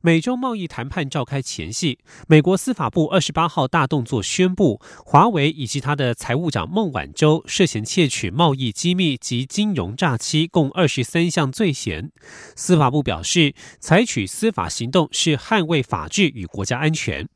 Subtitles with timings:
[0.00, 12.10] 美洲贸易谈判召开前夕，美国司法部二十八号大动作宣布，华为以及他的财务长孟晚舟涉嫌窃取贸易机密及金融诈欺，共二十三项罪嫌。
[12.56, 17.28] 司法部表示，采取司法行动是捍卫法治与国家安全。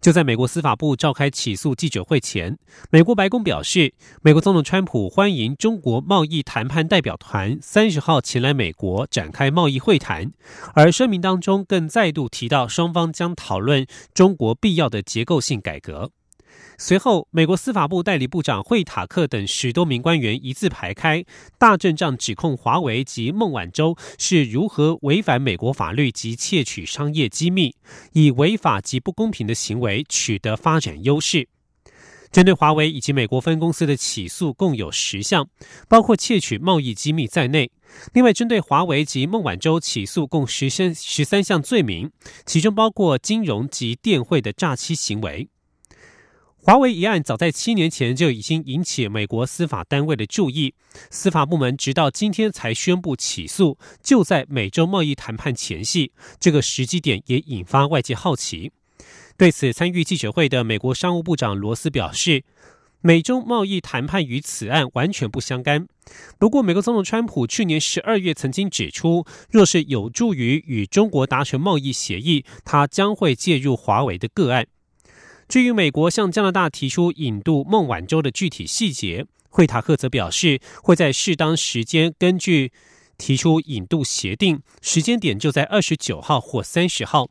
[0.00, 2.56] 就在美国司法部召开起诉记者会前，
[2.90, 10.30] 美国白宫表示，美国总统川普欢迎中国贸易谈判代表团三十号前来美国展开贸易会谈，
[10.74, 16.10] 而声明当中更再度提到双方将讨论中国必要的结构性改革。
[16.78, 21.24] 随后，美国司法部代理部长惠塔克等十多名官员一字排开，
[21.58, 27.74] 大阵仗指控华为及孟晚舟是如何违反美国法律及窃取商业机密，
[28.12, 31.48] 以违法及不公平的行为取得发展优势。
[32.30, 35.48] 针对华为以及美国分公司的起诉共有十项，
[35.88, 37.70] 包括窃取贸易机密在内。
[38.12, 42.10] 另外，针对华为及孟晚舟起诉共十三十三项罪名，
[42.44, 45.48] 其中包括金融及电汇的诈欺行为。
[46.66, 50.74] 华为一案早在七年前就已经引起美国司法单位的注意，
[51.10, 58.72] 司法部门直到今天才宣布起诉，就在美洲贸易谈判前夕，这个时机点也引发外界好奇。
[59.36, 62.42] 对此，参与记者会的美国商务部长罗斯表示，
[63.00, 65.86] 美中贸易谈判与此案完全不相干。
[66.36, 74.66] 不过，美国总统川普去年十二月曾经指出，若是有助于与中国达成贸易协议，他将会介入华为的个案。
[75.48, 82.72] 至于美国向加拿大提出引渡孟晚舟的具体细节，惠塔克则表示会在适当时间根据
[83.16, 87.28] 提出引渡协定，时间点就在二十九号或三十号。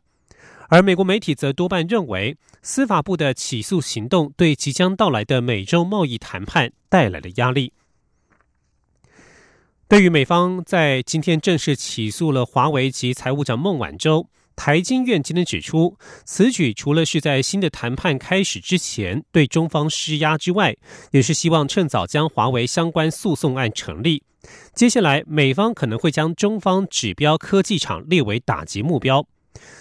[0.69, 7.73] 而美国媒体则多半认为，司法部的起诉行动对即将到来的美洲贸易谈判带来了压力。
[9.87, 14.27] 对于美方在今天正式起诉了华为及财务长孟晚舟。
[14.55, 20.75] 台经院今天指出，此举除了是在新的谈判开始之前对中方施压之外，
[21.11, 24.23] 也是希望趁早将华为相关诉讼案成立。
[24.73, 29.27] 接下来，美方可能会将中方指标科技厂列为打击目标。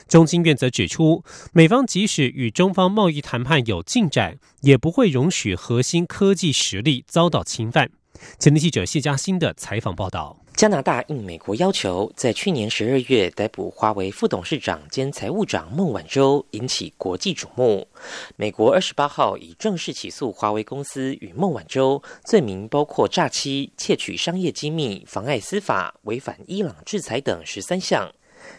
[0.08, 7.90] 中经院则指出，美方即使与中方贸易谈判有进展，也不会容许核心科技实力遭到侵犯。
[8.38, 10.36] 前天记者谢嘉欣的采访报道。
[10.54, 17.88] 加拿大应美国要求，在去年十二月逮捕华为副董事长兼财务长孟晚舟，引起国际瞩目。
[18.36, 28.12] 美国二十八号已正式起诉华为公司与孟晚舟，罪名包括诈欺、窃取商业机密、妨碍司法、违反伊朗制裁等十三项。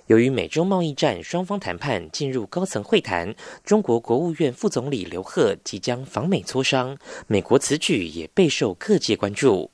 [0.07, 6.97] 由于美中贸易战双方谈判进入高层会谈，中国国务院副总理刘鹤即将访美磋商，
[7.27, 9.71] 美国此举也备受各界关注。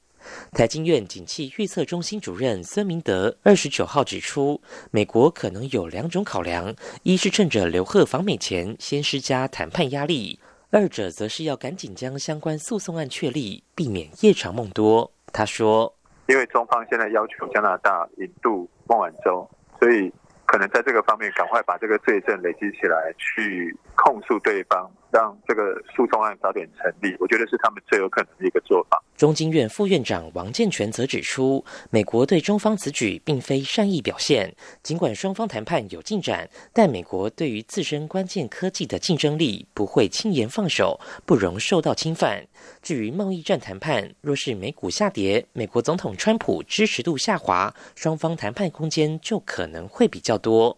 [0.52, 4.62] 台经院景气预测中心主任孙明德二十九号指出，
[4.92, 10.38] 美国可能有两种考量：一是趁着刘鹤访美前先施加谈判压力；
[10.70, 15.12] 二者则是要赶紧将相关诉讼案确立，避免夜长梦多。
[15.34, 15.92] 他说
[16.30, 19.50] ：“因为中方现在要求加拿大引渡孟晚舟，
[19.82, 20.14] 所以
[20.46, 28.98] 可能在这个方面赶快把这个罪证累积起来，去控诉对方。”让这个诉讼案早点成立，我觉得是他们最有可能的一个做法。
[29.18, 34.56] 中经院副院长王建全则指出，美国对中方此举并非善意表现。
[34.82, 42.48] 尽管双方谈判有进展，但美国对于自身关键科技的竞争力不会轻言放手，不容受到侵犯。
[42.82, 50.78] 至于贸易战谈判，若是美股下跌，美国总统川普支持度下滑，双方谈判空间就可能会比较多。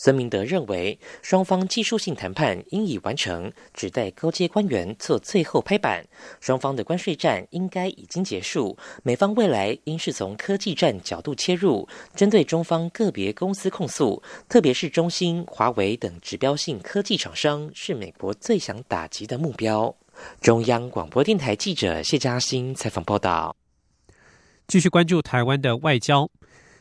[0.00, 6.06] 孙明德认为，双方技术性谈判应已完成，只待高阶官员做最后拍板。
[6.40, 19.92] 双方的关税战应该已经结束，美方未来应是从科技战角度切入，针对中方个别公司控诉，特别是中兴、华为等指标性科技厂商，是美国最想打击的目标。
[20.40, 23.56] 中央广播电台记者谢嘉欣采访报道。
[24.68, 26.30] 继续关注台湾的外交。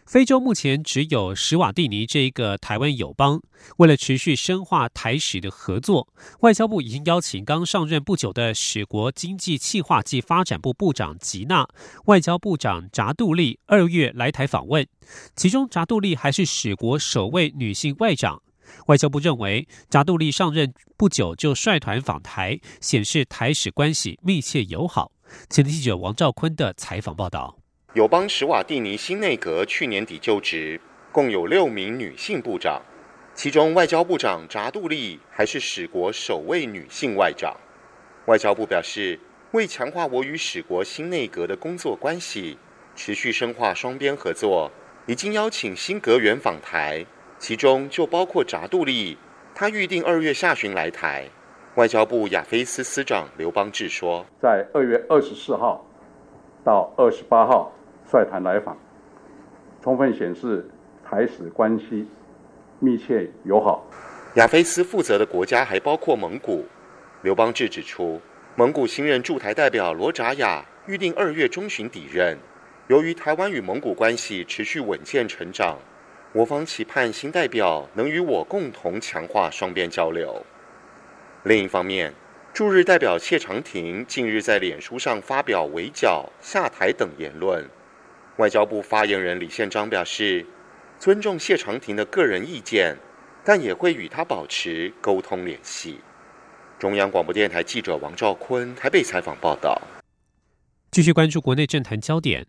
[0.08, 3.42] 非洲目前只有史瓦蒂尼这一个台湾友邦。
[3.76, 6.08] 为了持续深化台史的合作，
[6.40, 11.68] 外交部已经邀请刚上任不久的史国经济企划暨发展部部长吉娜、
[12.06, 14.88] 外交部长扎杜利二月来台访问。
[15.36, 18.42] 其中，扎杜利还是史国首位女性外长。
[18.86, 25.12] 外交部认为，扎杜利上任不久就率团访台，显示台史关系密切友好。
[25.50, 27.58] 前记者王兆坤的采访报道：
[27.98, 30.80] 友邦史瓦蒂尼新内阁去年底就职，
[31.12, 32.80] 共有六名女性部长，
[33.34, 37.58] 其中外交部长扎杜利还是史国首位女性外长。
[38.28, 42.60] 外交部表示，为强化我与史国新内阁的工作关系，
[42.96, 44.70] 持续深化双边合作，
[45.08, 47.04] 已经邀请新阁员访台。
[47.40, 49.18] 其中就包括扎杜利，
[49.56, 51.28] 他预定二月下旬来台。
[51.74, 55.84] 外交部亚非司司长刘邦志说，在二月二十四号
[56.64, 57.72] 到二十八号
[58.10, 58.78] 率团来访，
[59.84, 60.68] 充分显示
[61.04, 62.08] 台史关系
[62.80, 63.86] 密切友好。
[64.36, 66.66] 亚非斯负责的国家还包括蒙古。
[67.24, 68.22] 刘邦志指出，
[68.56, 72.38] 蒙古新任驻台代表罗扎雅预定二月中旬抵任。
[72.88, 75.78] 由于台湾与蒙古关系持续稳健成长。
[76.34, 80.46] 我方期盼新代表能与我共同强化双边交流。
[81.44, 82.14] 另一方面，
[82.54, 87.66] 驻日代表谢长廷近日在脸书上发表围剿、下台等言论。
[88.38, 90.46] 外交部发言人李宪章表示，
[91.00, 92.96] 尊重谢长廷的个人意见，
[93.44, 96.00] 但也会与他保持沟通联系。
[96.78, 99.82] 中央广播电台记者王兆坤台北采访报道。
[100.92, 102.46] 继续关注国内政坛焦点。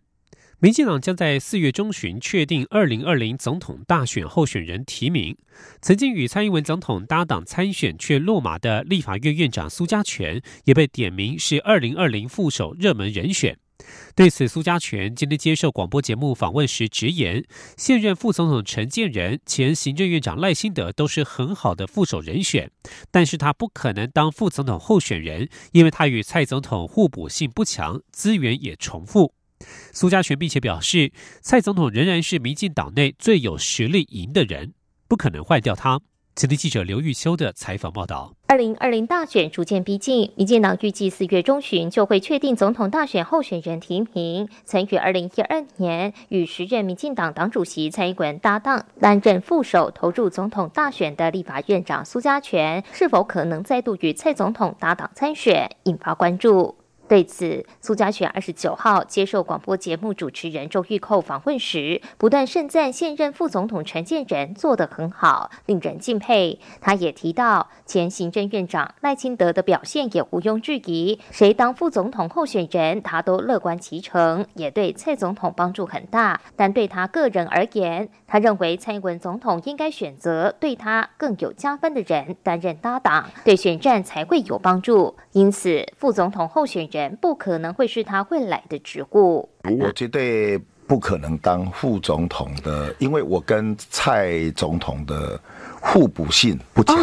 [0.59, 5.35] 民进党将在四月中旬确定二零二零总统大选候选人提名。
[5.81, 13.57] 曾经与蔡英文总统搭档参选却落马的立法院院长苏家全，也被点名是二零二零副手热门人选。
[14.15, 17.43] 对此，苏家全今天接受广播节目访问时直言，
[17.77, 22.69] 现任副总统陈建仁、前行政院长赖清德都是很好的副手人选，
[23.09, 29.33] 但是他不可能当副总统候选人，因为他与蔡总统互补性不强，资源也重复。
[29.93, 31.11] 苏家全并且表示，
[31.41, 34.73] 蔡总统仍然是民进党内最有实力赢的人，
[35.07, 36.01] 不可能换掉他。
[36.39, 44.47] 前天记者刘玉秋的采访报道：二零二零大选逐渐逼近，民进党预计四月中旬就会确定总统大选候选人提名。
[44.63, 56.73] 曾于二零一二年与时任民进党党主席蔡英文搭档担任副手，投入总统大选的立法院长苏家全，是否可能再度与蔡总统搭档参选，引发关注。
[57.09, 66.59] 对此，苏家全二十九号接受广播节目主持人周玉蔻访问时，不断盛赞现任副总统陈建仁做得很好，令人敬佩。
[66.79, 76.39] 他也提到，前行政院长赖清德的表现也毋庸置疑，谁当副总统候选人，他都乐观其成，也对蔡总统帮助很大。
[76.55, 85.15] 但对他个人而言，他认为蔡英文总统应该选择对他更有加分的人担任搭档，对选战才会有帮助。
[85.31, 86.98] 因此，副总统候选人。
[87.21, 89.47] 不可能会是他未来的职务。
[89.79, 90.57] 我绝对
[90.87, 95.39] 不可能当副总统的，因为我跟蔡总统的
[95.79, 96.97] 互补性不强。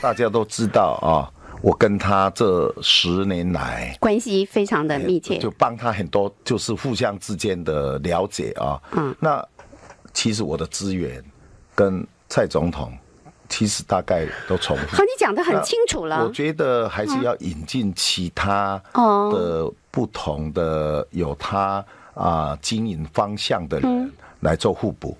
[0.00, 1.26] 大家都知道啊，
[1.60, 8.80] 我跟他这十年来关系非常的密切，就帮他很多，就是互相之间的了解啊。
[8.92, 9.44] 嗯，那
[10.14, 11.22] 其实我的资源
[11.74, 12.92] 跟蔡总统。
[13.50, 14.96] 其实大概都重复。
[14.96, 16.24] 和，你讲的很清楚了。
[16.24, 24.10] 我觉得还是要引进其他的不同的有他啊经营方向的人
[24.40, 25.14] 来做互补。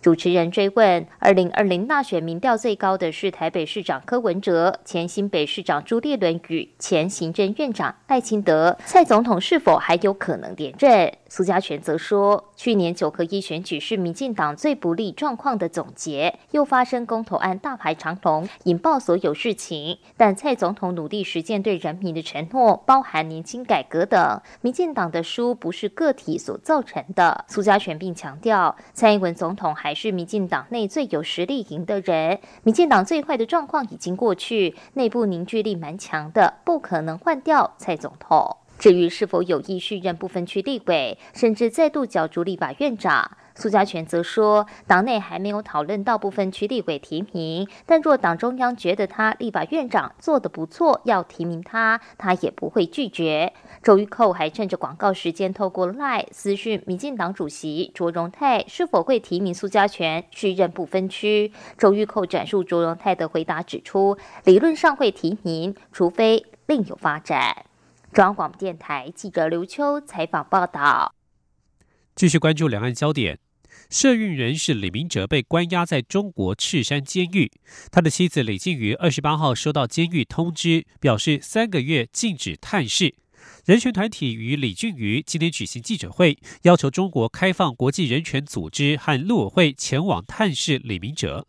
[0.00, 11.12] 主持人追问：二零二零大选民调最高的是台北市长柯文哲，前新北市长朱立伦与前行政院长赖清德，蔡总统是否还有可能连任？
[11.28, 19.98] 苏家全则说，去年九合一选举是民进党最不利状况的总结，又发生公投案大排长龙，引爆所有事情。
[20.16, 27.44] 但蔡总统努力实践对人民的承诺，包含年轻改革等，民进党的输不是个体所造成的。
[27.48, 38.58] 苏家全并强调，蔡英文总统还还是民进党内最有实力赢的人，民进党最坏的状况已经过去，内部凝聚力蛮强的，不可能换掉蔡总统。
[38.78, 53.52] 至于是否有意续任部分区立委，甚至再度角逐立法院长，苏家全则说，党内还没有讨论到部分区立委提名，但若党中央觉得他立法院长做得不错，要提名他，他也不会拒绝。
[53.82, 61.52] 周玉蔻还趁着广告时间，透过赖私讯民进党主席卓荣泰是否会提名苏家全续任不分区。
[61.76, 67.64] 周玉蔻转述卓荣泰的回答，指出理论上会提名，除非另有发展。
[68.12, 71.12] 中央广播电台记者刘秋采访报道。
[72.14, 73.38] 继续关注两岸焦点，
[73.90, 77.50] 社运人士李明哲被关押在中国赤山监狱。
[77.90, 83.14] 他的妻子李静瑜二十八号收到监狱通知，表示三个月禁止探视。
[83.64, 91.46] 人权团体与李俊瑜今天举行记者会，要求中国开放国际人权组织和陆委会前往探视李明哲。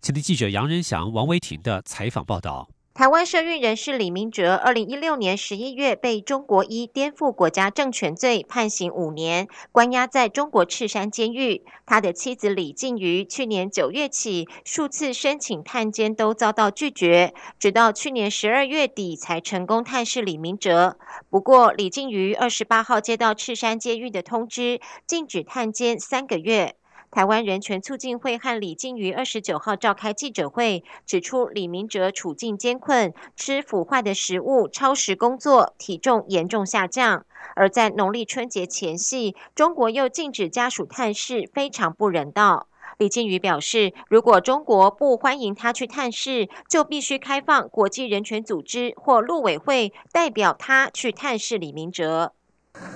[0.00, 2.68] 前天记者杨仁祥、王维婷的采访报道。
[3.00, 11.64] 台湾社运人士李明哲，二零一六年十一月被中国一颠覆国家政权罪判刑五年，关押在中国赤山监狱。
[11.86, 20.98] 他的妻子李静瑜去年九月起数次申请探监都遭到拒绝，直到去年十二月底才成功探视李明哲。
[21.30, 26.74] 不过，李静瑜二十八号接到赤山监狱的通知，禁止探监三个月。
[27.10, 37.26] 台湾人权促进会和李静瑜二十九号召开记者会，指出李明哲处境艰困，吃腐坏的食物，超时工作，体重严重下降。
[37.56, 42.68] 而在农历春节前夕，中国又禁止家属探视，非常不人道。
[42.98, 52.34] 李静瑜表示，如果中国不欢迎他去探视，就必须开放国际人权组织或陆委会代表他去探视李明哲。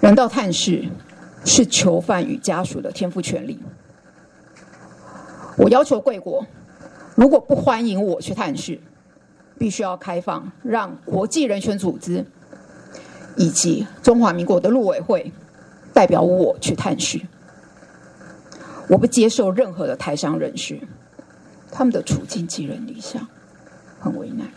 [0.01, 0.85] 人道探视
[1.45, 3.59] 是囚犯与家属的天赋权利。
[5.57, 6.45] 我要求贵国，
[7.15, 8.81] 如果不欢迎我去探视，
[9.59, 12.27] 必须要开放，让国际人权组织
[13.37, 15.33] 以及中华民国的陆委会
[15.93, 17.21] 代表我去探视。
[18.89, 20.81] 我不接受任何的台商人士，
[21.71, 23.29] 他们的处境寄人篱下，
[24.01, 24.49] 很为难。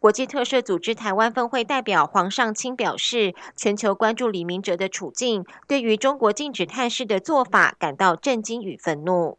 [0.00, 9.38] 国际特赦组织台湾分会代表黄尚清表示，全球关注李明哲的处境，对于中国禁止探视的做法感到震惊与愤怒。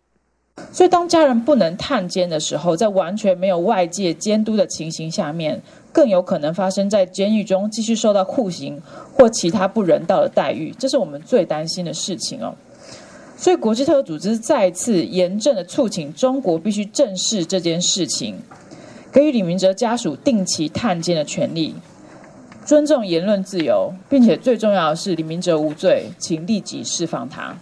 [0.72, 5.62] 所以，当家人不能探监的时候，在完全没有外界监督的情形下面，
[5.92, 8.80] 更有可能发生在监狱中继续受到酷刑
[9.14, 12.54] 或其他不人道的待遇，这是我们最担心的事情哦。
[13.36, 18.36] 所以，国际特赦组织再次严正的促请中国必须正视这件事情，
[19.12, 21.74] 给予李明哲家属定期探监的权利，
[22.64, 27.58] 尊重言论自由，并且最重要的是，李明哲无罪，请立即释放他。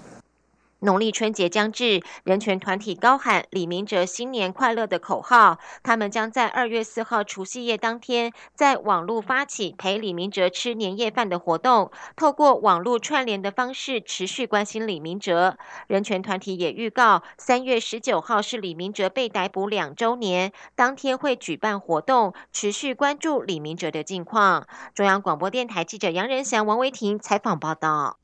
[0.81, 5.57] 农历春节将至，人权团体高喊“李明哲新年快乐”的口号。
[5.81, 15.57] 他们将在二月四号除夕夜当天，在网络发起陪李明哲吃年夜饭的活动，透过网络串联的方式持续关心李明哲。
[15.87, 24.67] 人权团体也预告，三月十九号是李明哲被逮捕两周年，当天会举办活动，持续关注李明哲的近况。
[24.93, 28.19] 中央广播电台记者杨仁祥、王维婷采访报道。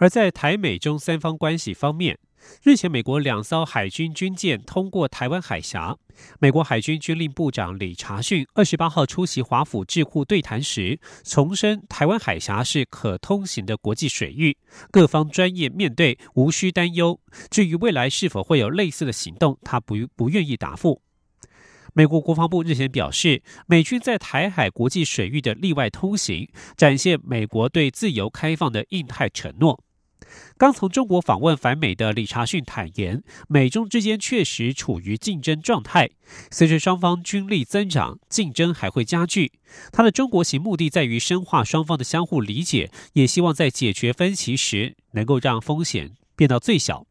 [0.00, 2.18] 而在台美中三方关系方面，
[2.62, 5.94] 日前美国两艘海军军舰通过台湾海峡。
[6.38, 14.56] 美国海军军令部长李查逊二十八号出席华府智库对谈时，重申台湾海峡是可通行的国际水域，
[14.90, 17.20] 各方专业面对，无需担忧。
[17.50, 21.02] 至于未来是否会有类似的行动，他不不愿意答复。
[21.92, 29.84] 美国国防部日前表示，美军在台海国际水域的例外通行，展现美国对自由开放的印太承诺。
[30.56, 36.10] 刚从中国访问返美的理查逊坦言，美中之间确实处于竞争状态。
[36.50, 39.52] 随着双方军力增长，竞争还会加剧。
[39.92, 47.06] 他的中国行目的在于深化双方的相互理解，也希望在解决分歧时能够让风险变到最小。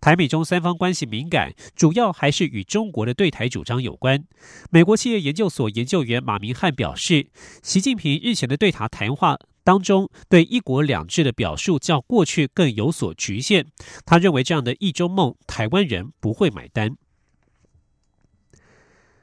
[0.00, 4.24] 台美中三方关系敏感，主要还是与中国的对台主张有关。
[4.68, 7.28] 美国企业研究所研究员马明汉表示，
[7.62, 9.38] 习近平日前的对台谈话。
[9.64, 13.66] 当中对“一国两制”的表述较过去更有所局限。
[14.04, 16.96] 他认为这样的一中梦，台湾人不会买单。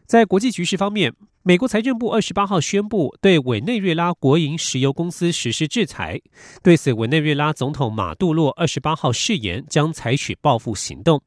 [0.05, 6.19] 在国际局势方面，美国财政部二十八号宣布对委内瑞拉国营石油公司实施制裁。
[6.63, 11.21] 对此，委内瑞拉总统马杜洛二十八号誓言将采取报复行动。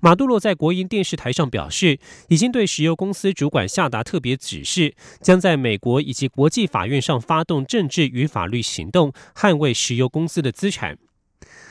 [0.00, 10.96] 马杜罗在国营电视台上表示，已经对石油公司主管下达特别指示，将在美国以及国际法院上发动政治与法律行动，捍卫石油公司的资产。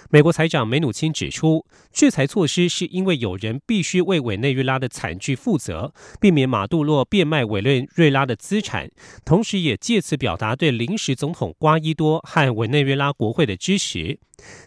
[0.09, 8.89] 美国财长梅努钦指出，制裁措施是因为有人必须为委内瑞拉的惨剧负责，避免马杜洛变卖委内瑞拉的资产，
[9.25, 14.17] 同时也借此表达对临时总统瓜伊多和委内瑞拉国会的支持。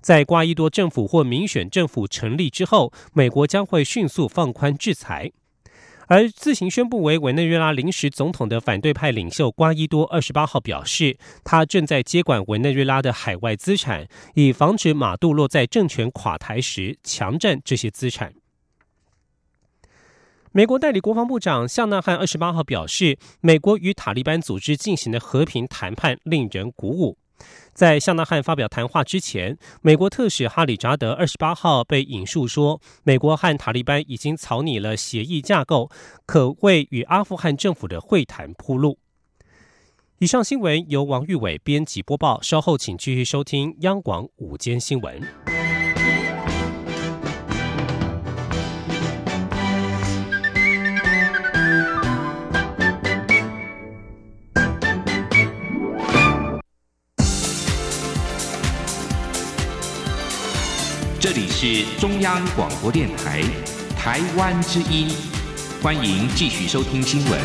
[0.02, 5.32] 在瓜伊多政府或民选政府成立之后，美国将会迅速放宽制裁。
[6.10, 18.34] 而自行宣布为委内瑞拉临时总统的反对派领袖瓜伊多二十八号表示，他正在接管委内瑞拉的海外资产，以防止马杜洛在政权垮台时强占这些资产。
[20.50, 27.19] 美国代理国防部长夏纳汉二十八号表示，美国与塔利班组织进行的和平谈判令人鼓舞。
[27.80, 35.90] 在向纳汉发表谈话之前，美国特使哈里扎德二十八号被引述说，美国和塔利班已经草拟了协议架构，
[36.26, 38.98] 可为与阿富汗政府的会谈铺路。
[40.18, 45.59] 以上新闻由王玉伟编辑播报，稍后请继续收听央广午间新闻。
[61.62, 63.42] 是中央广播电台
[63.94, 65.10] 台湾之音，
[65.82, 67.38] 欢迎继续收听新闻。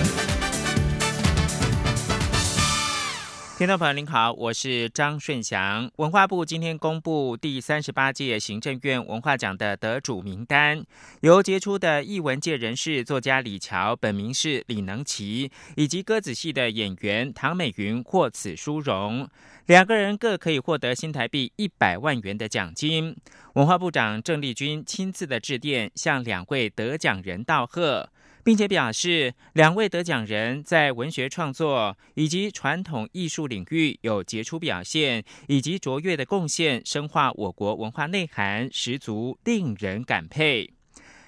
[3.57, 5.89] 听众朋友您好，我是张顺祥。
[5.97, 10.81] 文化部今天公布第三十八届行政院文化奖的得主名单，
[11.19, 19.29] 由杰出的艺文界人士作家李乔（本名是李能奇）以及歌子戏的演员唐美云获此殊荣，
[19.65, 23.15] 两个人各可以获得新台币一百万元的奖金。
[23.53, 28.09] 文化部长郑丽君亲自的致电向两位得奖人道贺。
[28.43, 40.71] 并且表示，两位得奖人在文学创作以及传统艺术领域有杰出表现，以及卓越的贡献，深化我国文化内涵，十足令人感佩。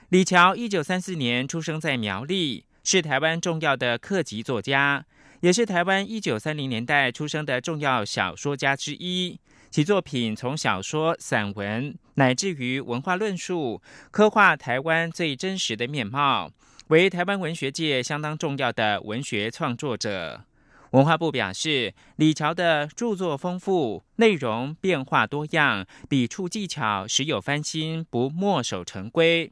[0.09, 5.03] 李乔一九三四年出生在苗栗，是台湾重要的客籍作家，
[5.41, 9.39] 也是台湾一九三零年代出生的重要小说家之一。
[9.69, 16.49] 其作品从小说、散文，乃至于文化论述，刻画台湾最真实的面貌。
[16.87, 20.41] 为台湾文学界相当重要的文学创作者，
[20.91, 29.51] 文化部表示，李乔的著作丰富，内容变化多样，笔触技巧时有翻新，不墨守成规。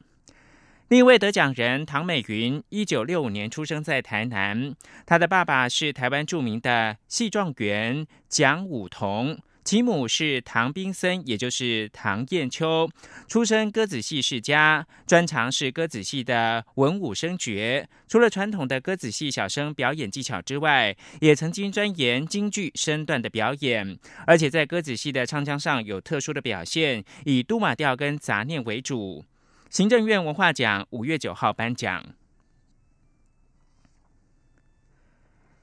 [0.87, 9.39] 另一位得奖人唐美云，一九六五年出生在台南，他的爸爸是台湾著名的戏状元蒋武同。
[9.63, 12.87] 其母是唐宾森，也就是唐艳秋，
[13.27, 17.87] 出身歌子戏世家，专长是歌子戏的文武生角。
[18.07, 29.25] 除了传统的歌子戏小生表演技巧之外，也曾经钻研京剧身段的表演，而且在歌子戏的唱腔上有特殊的表现，以都马调跟杂念为主。
[29.69, 32.05] 行政院文化奖五月九号颁奖。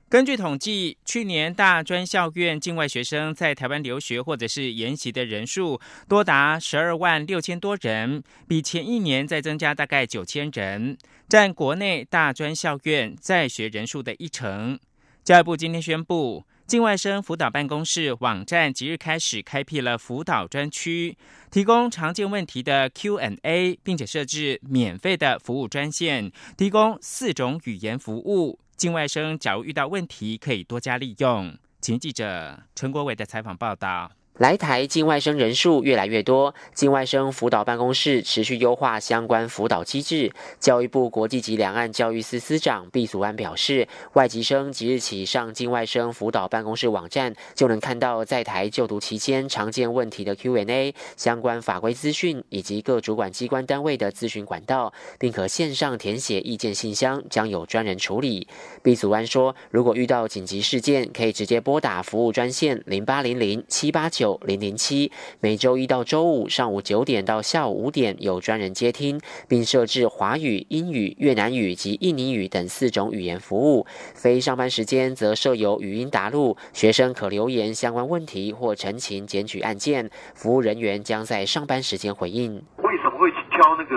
[0.08, 10.98] 根据统计，去年大专校院境外学生在台湾留学或者是研习的人数多达十二万六千多人，比前一年再增加大概九千人，
[11.30, 14.78] 占国内大专校院在学人数的一成。
[15.24, 21.14] 教育部今天宣布，境外生辅导办公室网站即日开始开辟了辅导专区，
[21.50, 28.58] 提供常见问题的 Q&A，并且设置免费的服务专线，提供四种语言服务。
[28.74, 31.54] 境外生假如遇到问题，可以多加利用。
[31.82, 34.10] 请记者陈国伟的采访报道。
[34.38, 40.32] 来台境外生人数越来越多，境外生辅导办公室持续优化相关辅导机制。
[40.58, 58.48] 教育部国际及两岸教育司司长毕祖安表示，外籍生即日起上境外生辅导办公室网站，就能看到在台就读期间常见问题的 Q&A、相关法规资讯以及各主管机关单位的咨询管道，并可线上填写意见信箱，将有专人处理。
[58.82, 64.21] 毕祖安说，如果遇到紧急事件，可以直接拨打服务专线零八零零七八九。
[64.22, 73.84] 九零零七，每周一到周五上午九点到下午五点有专人接听，并设置华语、英语、越南语及印尼语等四种语言服务。
[74.14, 82.62] 非上班时间则设有语音答录，学生可留言相关问题或陈情检举案件，服务人员将在上班时间回应。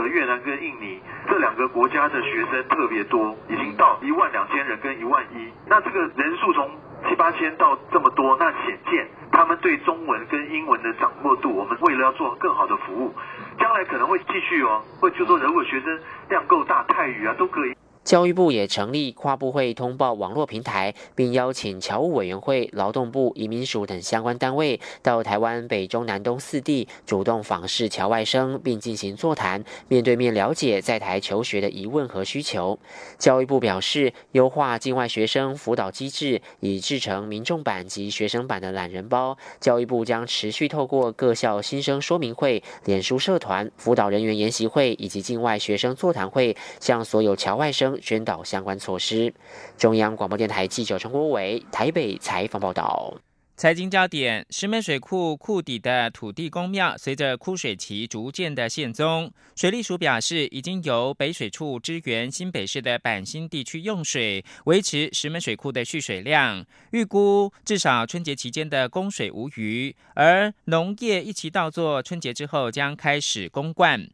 [0.01, 3.35] 个越南跟印尼这两个国家的学生特别多？
[3.49, 6.69] 已经到一万两千人跟一万一，那这个人数从
[7.07, 9.07] 七八千到这么多，那显见。
[9.31, 13.13] 他们对中文跟英文的掌握度，我们为了要做更好的服务，
[13.59, 17.75] 将来可能会继续哦，会就说如果学生量够大，泰语啊都可以。
[18.05, 32.77] 教育部也成立跨部会通报网络平台，并邀请侨务委员会、劳动部、移民署等相关单位到台湾北中南东四地主动访视侨外生，并进行座谈，面对面了解在台求学的疑问和需求。
[33.17, 39.35] 教育部表示，优化境外学生辅导机制，已制成民众版及学生版的懒人包。
[39.59, 47.94] 教育部将持续透过各校新生说明会、脸书社团、辅导人员研习会以及境外学生座谈会，向所有侨外生。
[48.01, 49.33] 宣导相关措施。
[49.77, 53.15] 中央广播电台记者陈国伟台北采访报道。
[53.57, 66.65] 财经焦点：石门水库库底的土地公庙，随着枯水期逐渐的现踪，水利署表示，已经由北水处支援新北市的板新地区用水，维持石门水库的蓄水量。
[66.91, 74.09] 预估至少春节期间的供水无虞，而农业一期到做，春节之后将开始供灌。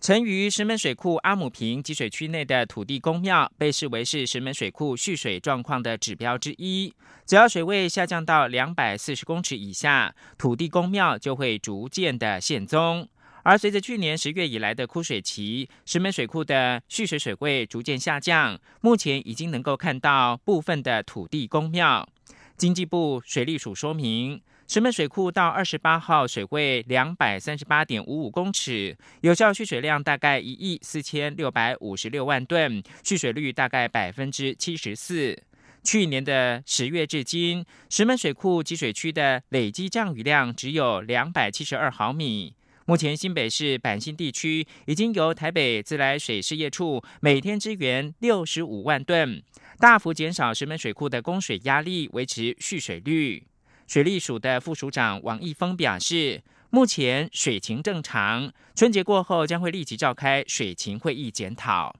[0.00, 6.94] 曾于石门水库阿姆坪集水区内的土地公庙，被视为是石门水库蓄水状况的指标之一。
[7.26, 13.08] 只要水位下降到两百四十公尺以下，土地公庙就会逐渐的现踪。
[13.42, 22.08] 而随着去年十月以来的枯水期，石门水库的蓄水水位逐渐下降，目前已经能够看到部分的土地公庙。
[22.56, 35.42] 经济部水利署说明，石门水库到二十八号水位两百三十八点五五公尺，有效蓄水量大概一亿四千六百五十六万吨，蓄水率大概百分之七十四。
[35.82, 42.52] 去年的十月至今，石门水库集水区的累积降雨量只有两百七十二毫米。
[42.84, 49.42] 目前新北市板新地区已经由台北自来水事业处每天支援六十五万吨，
[49.78, 53.46] 大幅减少石门水库的供水压力，维持蓄水率。
[53.88, 61.96] 水利署的副署长王义峰表示，目前水情正常，春节过后将会立即召开水情会议检讨。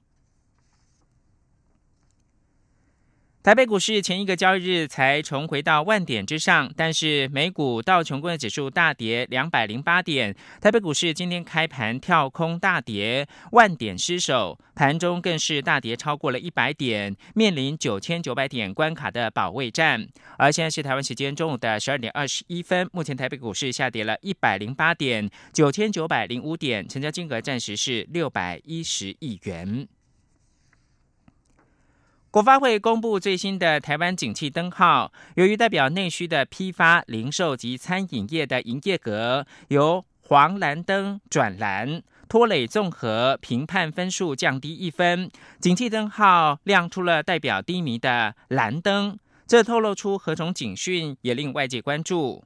[3.41, 20.05] 台北股市前一个交易日才重回到万点之上，但是美股道琼工业指数大跌两百零八点，台北股市今天开盘跳空大跌，万点失守，盘中更是大跌超过了一百点，面临九千九百点关卡的保卫战。
[20.37, 29.87] 而现在是台湾时间中午的十二点二十一分，目前台北股市下跌了一百零八点，九千九百零五点，成交金额暂时是六百一十亿元。
[32.31, 52.43] 国发会公布最新的台湾景气灯号，由于代表内需的批发、零售及餐饮业的营业额由黄蓝灯转蓝，拖累综合评判分数降低一分，景气灯号亮出了代表低迷的蓝灯，这透露出何种警讯，也令外界关注。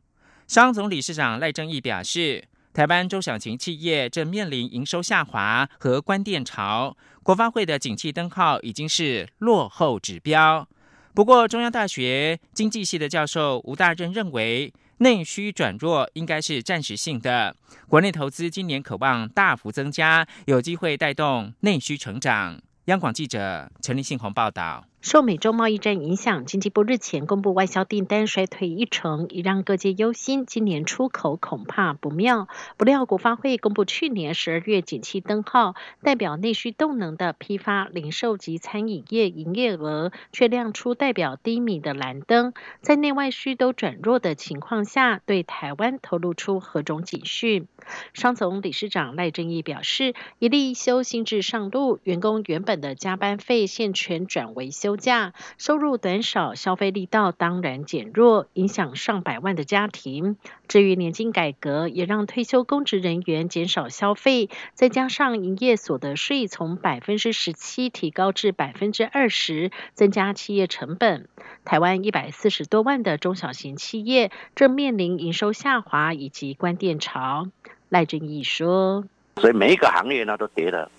[0.48, 2.46] 商总理事长赖正义表示。
[2.74, 10.68] 台湾中小型企业正面临营收下滑和关店潮，国发会的景气灯号已经是落后指标。
[11.14, 17.56] 不过，中央大学经济系的教授吴大任认为，内需转弱应该是暂时性的，
[17.88, 22.60] 国内投资今年渴望大幅增加，有机会带动内需成长。
[22.86, 24.84] 央广记者陈立信宏报道。
[25.04, 32.48] 受美洲贸易战影响，经济部日前公布外销订单衰退一成，已让各界忧心，今年出口恐怕不妙。
[32.78, 42.54] 不料国发会公布去年十二月景气灯号，代表内需动能的批发、零售及餐饮业营业额，却亮出代表低迷的蓝灯。
[42.80, 47.68] 在内外需都转弱的情况下，对台湾透露出何种警讯？
[48.14, 60.38] 商总理事长赖正义表示，一例一休新制上路，员工原本的加班费现全转为休假，收入短少，消费力道当然减弱，影响上百万的家庭。
[60.68, 71.28] 至于年金改革，也让退休公职人员减少消费，再加上营业所得税从百分之十七提高至百分之二十，增加企业成本。
[71.66, 77.48] 台湾一百四十多万的中小型企业正面临营收下滑以及关店潮。
[77.90, 79.06] 赖正义说
[79.38, 80.90] ：“所以每一个行业呢都跌了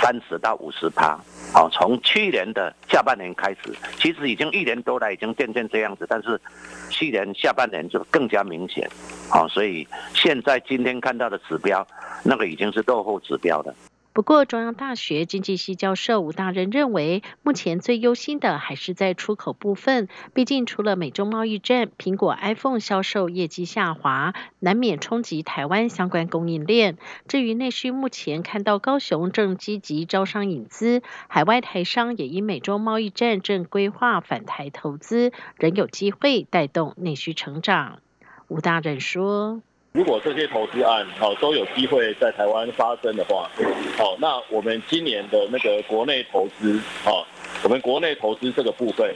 [0.00, 1.18] 三十到五十趴。
[1.52, 6.40] 好，从去年的下半年开始，其实已经一年多了已经渐渐这样子，但是
[6.88, 8.88] 去年下半年就更加明显。
[9.28, 11.86] 好，所以现在今天看到的指标，
[12.22, 13.74] 那个已经是落后指标了。”
[14.12, 20.08] 不过，中央大学经济系教授吴大人认为，目前最忧心的还是在出口部分。
[20.34, 26.98] 毕竟，除了美中贸易战，苹果 iPhone 销售业绩下滑，难免冲击台湾相关供应链。
[27.28, 38.00] 至于内需，目前看到高雄正积极招商引资，海外台商也因美中贸易战正规划返台投资，仍有机会带动内需成长。
[38.48, 39.62] 吴大人说。
[39.92, 43.50] 如果这些投资案好都有机会在台湾发生的话，
[43.98, 47.26] 好，那我们今年的那个国内投资，好，
[47.64, 49.12] 我们国内投资这个部分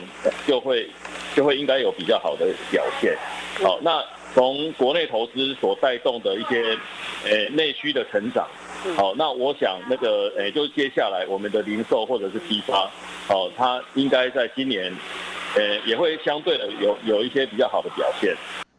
[0.49, 0.89] 就会
[1.37, 3.17] 就会应该有比较好的表现，
[3.63, 6.77] 好，那从国内投资所带动的一些
[7.25, 8.45] 诶内需的成长，
[8.97, 12.91] 好，那我想那个诶就接下来我们的零售或者是批发，
[13.29, 14.93] 好，它应该在今年
[15.55, 18.35] 诶也会相对的有有一些比较好的表现。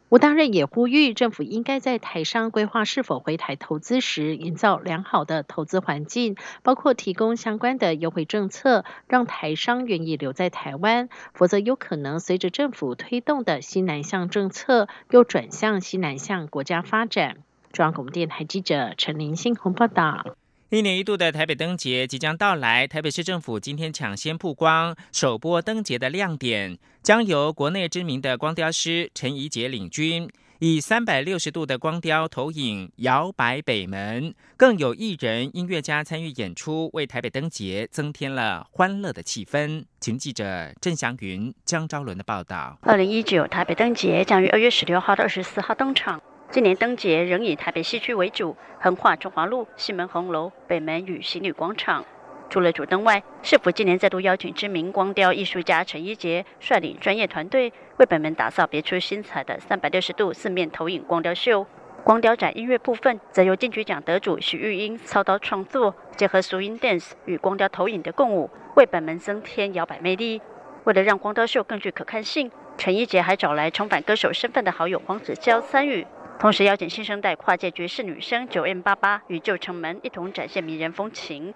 [0.10, 11.10] 吴大任也呼吁，政府应该在台商规划是否回台投资时，营造良好的投资环境，包括提供相关的优惠政策，让台商愿意留在台湾。
[11.34, 17.38] 否则，有可能随着政府推动的新南向政策，又转向西南向国家发展。
[17.72, 20.36] 中央广播电台记者陈林信鸿报道。
[20.76, 39.86] 一年一度的台北灯节即将到来，台北市政府今天抢先曝光首播灯节的亮点，将由国内知名的光雕师陈怡杰领军，以三百六十度的光雕投影摇摆北门，更有艺人、音乐家参与演出，为台北灯节增添了欢乐的气氛。
[40.02, 42.78] 请记者郑祥云、江昭伦的报道。
[42.82, 46.22] 二零一九台北灯节将于二月十六号到二十四号登场。
[46.56, 52.06] 今年灯节仍以台北西区为主，横跨中华路、西门红楼、北门与新女广场。
[52.50, 61.68] 除了主灯外，市府今年再度邀请知名光雕艺术家陈一杰率领专业团队为本门打造别出心裁的三百六十度四面投影光雕秀。
[62.06, 70.42] 光雕展音乐部分则由金曲奖得主许玉英操刀创作，结合 swing dance 与光雕投影的共舞，为本门增添摇摆魅力。
[70.86, 81.54] 为了让光雕秀更具可看性，陈一杰还找来重返歌手身份的好友黄子佼参与，同时邀请新生代跨界爵士女生九 M 八八与旧城门一同展现迷人风情。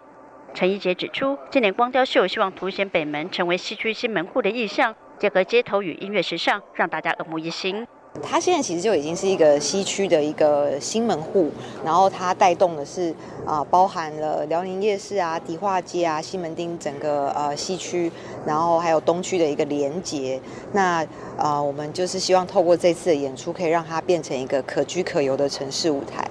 [0.54, 7.86] 陈一杰指出，今年光雕秀希望凸显北门成为西区新门户的意象，结合街头与音乐时尚，让大家耳目一新。
[8.22, 11.50] 它现在其实就已经是一个西区的一个新门户，
[11.86, 13.14] 然后它带动的是
[13.46, 18.12] 啊，包含了辽宁夜市啊、迪化街啊、西门町整个呃西区，
[18.46, 20.40] 然后还有东区的一个连接。
[20.74, 21.06] 那
[21.38, 26.28] 啊，我们就是希望透过这次的演出，可以让它变成一个可居可游的城市舞台。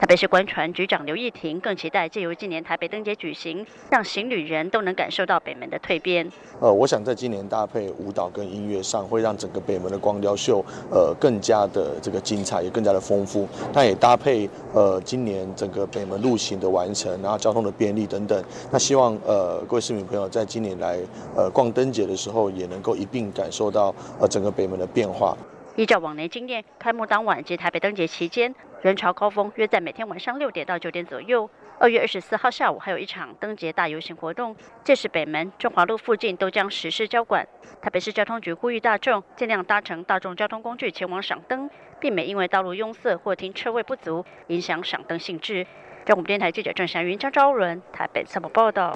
[0.00, 6.26] 台北市观船局长刘义婷更期待借由今年台北灯节举行，让行旅人都能感受到北门的蜕变。
[6.58, 13.46] 呃，我想在今年搭配舞蹈跟音乐上，会让整个北门的光雕秀呃更加的这个精彩，也更加的丰富。
[13.74, 18.42] 但也搭配呃今年整个北门路行的完成，然后交通的便利等等。
[18.72, 20.98] 那希望呃各位市民朋友在今年来
[21.36, 25.36] 呃逛灯节的时候，也能够一并感受到呃整个北门的变化。
[25.76, 28.54] 依照往年经验，开幕当晚及台北灯节期间。
[28.82, 31.48] 人潮高峰约在每天晚上六点到九点左右。
[31.78, 37.46] 二月二十四号下午还有一场灯节大游行活动，届时北门、中华路附近都将实施交管。
[37.82, 45.66] 台北市交通局呼吁大众尽量搭乘大众交通工具前往赏灯，避免因为道路拥塞或停车位不足影响赏灯兴致。
[46.06, 48.94] 中国电台记者郑祥云、张昭伦台北采访报道。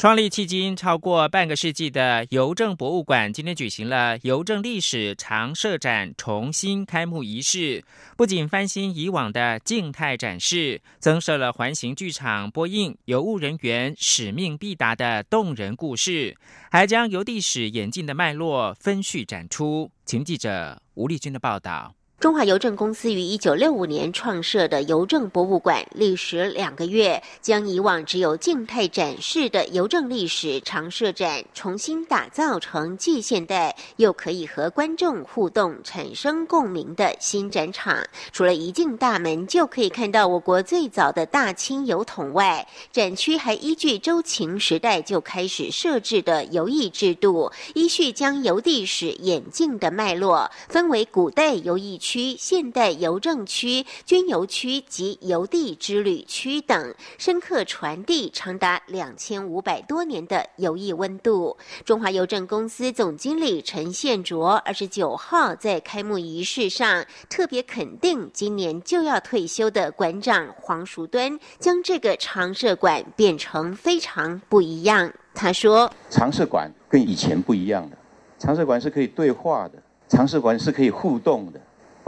[0.00, 7.84] 创立迄今超过半个世纪的邮政博物馆，今天举行了邮政历史常设展重新开幕仪式。
[8.16, 16.34] 不仅翻新以往的静态展示，增设了环形剧场播映邮务人员使命必达的动人故事，
[16.70, 19.90] 还将邮递史演进的脉络分序展出。
[20.06, 21.94] 请记者吴丽君的报道。
[22.20, 37.96] 中华邮政公司于一九六五年创设的邮政博物馆，历时两个月，将以往只有静态展示的邮政历史常设展重新打造成既现代又可以和观众互动、产生共鸣的新展场。
[38.34, 52.09] 除了一进大门就可以看到我国最早的大清邮筒外，展区还依据周秦时代就开始设置的邮役制度，依序将邮递史演进的脉络分为古代邮役区。
[52.10, 61.56] 区、现代邮政区、军邮区及邮递之旅区等，深刻传递长达两千五百多年的邮艺温度。
[61.84, 75.12] 中华邮政公司总经理陈宪卓二十九号在开幕仪式上特别肯定，今年就要退休的馆长黄淑端，将这个常设馆变成非常不一样。
[75.32, 77.96] 他说：“常设馆跟以前不一样的，
[78.36, 81.60] 常设馆是可以对话的，常设馆是可以互动的。”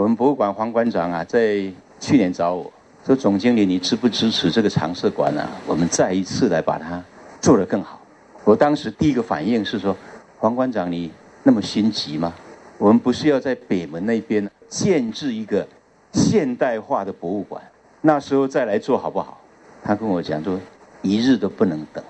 [0.02, 1.62] 我们博物馆黄馆长啊，在
[2.00, 2.72] 去年找我
[3.06, 5.48] 说：“总经理，你支不支持这个常设馆呢？
[5.64, 7.00] 我们再一次来把它
[7.40, 8.00] 做得更好。”
[8.42, 9.96] 我当时第一个反应是说
[10.40, 11.08] ：“黄馆长，你
[11.44, 12.34] 那么心急吗？
[12.78, 15.64] 我们不是要在北门那边建制一个
[16.10, 17.62] 现代化的博物馆，
[18.00, 19.40] 那时候再来做好不好？”
[19.84, 20.58] 他跟我讲说
[21.00, 22.02] ：“一日都不能等。”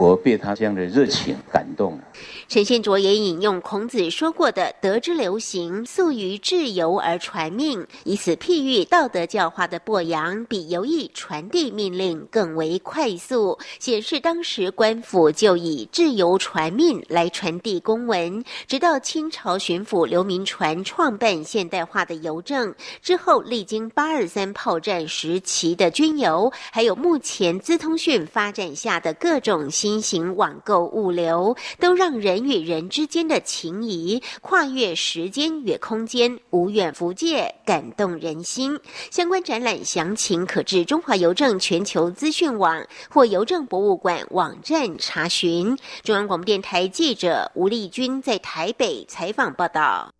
[0.00, 2.00] 我被他这样的热情感动。
[2.48, 18.42] 陈宪卓也引用孔子说过的“德之流行，素于至由而传命”，以此譬喻道德教化的播扬比游艺传递命令更为快速，显示当时官府就以至由传命来传递公文。
[18.66, 29.89] 直到清朝巡抚刘铭传创办现代化的邮政之后，历经八二三炮战时期的军邮，还有目前资通讯发展下的各种新。
[29.90, 38.78] 新型网购物流都让人与人之间的情谊跨越时间与空间，无远弗届，感动人心。
[39.10, 45.76] 相关展览详情可至中华邮政全球资讯网或邮政博物馆网站查询。
[46.04, 50.19] 中央广播电台记者吴丽君在台北采访报道。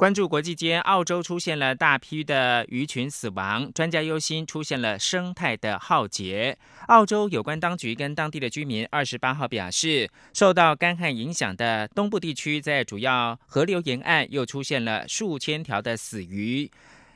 [0.00, 6.56] 关注国际间，澳洲出现了大批的鱼群死亡，专家忧心出现了生态的浩劫。
[6.86, 16.70] 澳洲有关当局跟当地的居民二十八号表示，受到干旱影响的东部地区，在主要河流沿岸又出现了数千条的死鱼。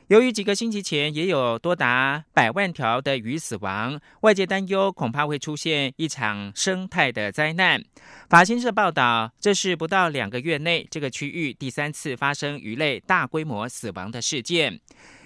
[0.07, 7.83] 由于几个星期前也有多达百万条的鱼死亡，外界担忧恐怕会出现一场生态的灾难。
[8.29, 14.79] 法新社报道，这是不到两个月内这个区域第三次发生鱼类大规模死亡的事件。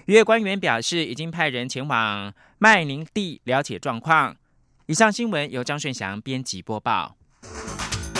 [0.05, 4.37] 渔业官员表示，已经派人前往麦宁地了解状况。
[4.85, 7.17] 以上新闻由张顺祥编辑播报。